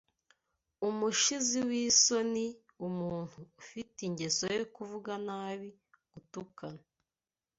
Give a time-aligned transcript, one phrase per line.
[0.87, 2.45] Umushizi w’isoni:
[2.87, 6.83] Umuntu ufite ingeso yo kuvuga nabi/gutukana